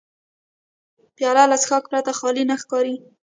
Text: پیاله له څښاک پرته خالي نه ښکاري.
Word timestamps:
پیاله 1.15 1.43
له 1.51 1.57
څښاک 1.63 1.83
پرته 1.91 2.11
خالي 2.19 2.43
نه 2.49 2.55
ښکاري. 2.61 2.95